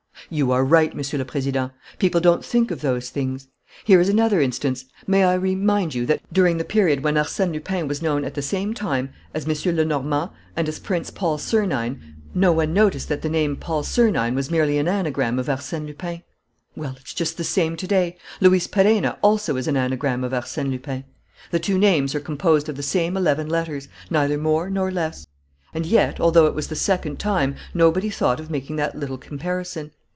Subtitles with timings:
[0.33, 1.71] "You are right, Monsieur le Président.
[1.99, 3.49] People don't think of those things.
[3.83, 7.85] Here is another instance: may I remind you that during the period when Arsène Lupin
[7.85, 9.75] was known at the same time as M.
[9.75, 11.99] Lenormand and as Prince Paul Sernine,
[12.33, 16.23] no one noticed that the name Paul Sernine was merely an anagram of Arsène Lupin?
[16.77, 20.71] Well, it's just the same to day: Luis Perenna also is an anagram of Arsène
[20.71, 21.03] Lupin.
[21.49, 25.27] The two names are composed of the same eleven letters, neither more nor less.
[25.73, 29.91] And yet, although it was the second time, nobody thought of making that little comparison.